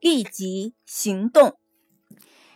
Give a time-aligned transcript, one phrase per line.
[0.00, 1.56] 立即行动。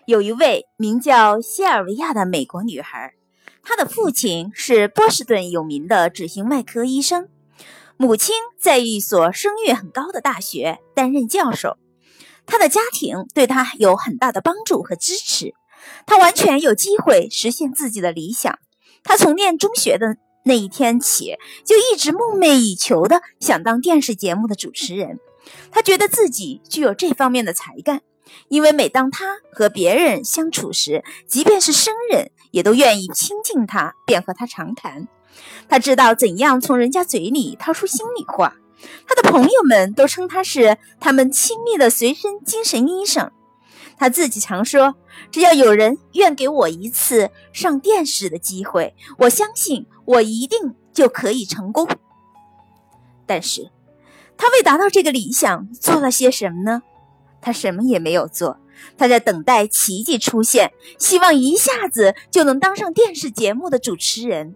[0.07, 3.15] 有一位名叫谢尔维亚的美国女孩，
[3.63, 7.29] 她的父亲是波士顿有名的整形外科医生，
[7.97, 11.79] 母亲在一所声誉很高的大学担任教授。
[12.47, 15.55] 她的家庭对她有很大的帮助和支持，
[16.07, 18.59] 她完全有机会实现自己的理想。
[19.03, 25.19] 她从念中学的那一天起，就一直梦寐以求的想当电视节目的主持人。
[25.71, 28.03] 他觉得自己具有这方面的才干。
[28.49, 35.09] 因为每当他和别人相处时，即便是生人，也都愿意亲近他，便和他长谈。
[35.69, 38.57] 他知道怎样从人家嘴里掏出心里话。
[39.07, 43.31] 他的朋友们都称他是他们亲密的随身精神医生。
[43.97, 44.97] 他自己常说
[45.31, 51.89] ：“只要有人愿给我一次上电视的机会，我相信我一定就可以成功。”
[53.27, 53.71] 但是，
[54.37, 56.83] 他为达到这个理想做了些什么呢？
[57.41, 58.59] 他什么也没有做，
[58.97, 64.55] 他在等待奇迹出现，希望一下子就能当上电视节目的主持人。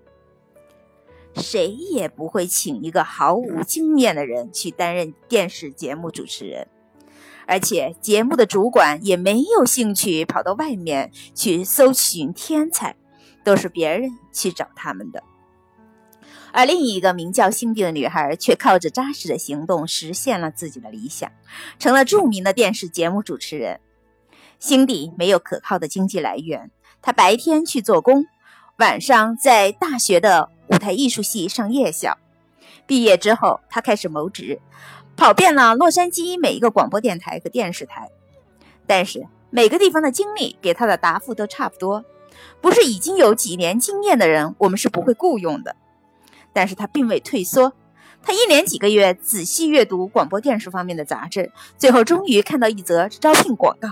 [1.35, 6.67] 谁也不会请一个毫无经验的人去担任电视节目主持人，
[7.47, 12.97] 而且节目的主管也没有兴趣跑到外面去搜寻天才，
[13.45, 15.23] 都是别人去找他们的。
[16.53, 21.31] 而另一个名叫辛迪的女孩，却靠着扎实的行动实现了自己的理想，
[21.79, 23.81] 成了著名的电视节目主持人。
[24.59, 28.27] 辛迪没有可靠的经济来源，她白天去做工，
[28.79, 32.19] 晚上在大学的舞台艺术系上夜校。
[32.87, 34.61] 毕业之后，她开始谋职，
[35.17, 38.09] 跑遍了洛杉矶每一个广播电台和电视台。
[38.87, 42.05] 但是每个地方的经理给她的答复都差不多：
[42.61, 45.77] 不是已经有几年经验的人，我们是不会雇佣的。
[46.59, 47.73] 但是他并未退缩，
[48.21, 53.91] 他一连几个月仔细阅读广播电视方面的杂志，最后终于看到一则招聘广告：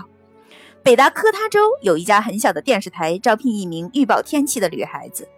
[0.83, 5.29] 北达科他州有一家很小的电视台招聘一名预报天气的女孩子。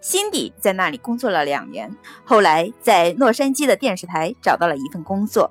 [0.00, 5.50] 辛迪在那里工作了两年，后来在洛杉矶的电视台找到了一份工作。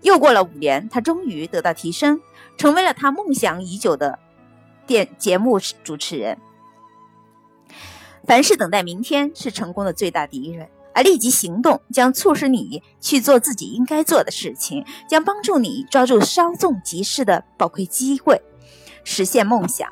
[0.00, 2.18] 又过了五年，他终于得到提升，
[2.56, 4.18] 成为了他梦想已久的
[4.86, 6.38] 电节目主持人。
[8.26, 18.42] 凡是等待明天是成功的最大敌人，而立即行动将促使你去做自己应该做的事情，将帮助你抓住稍纵即逝的宝贵机会，
[19.04, 19.88] 实现梦想。